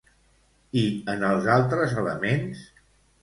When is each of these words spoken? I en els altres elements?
I 0.83 0.85
en 1.13 1.25
els 1.27 1.49
altres 1.57 1.95
elements? 2.05 2.65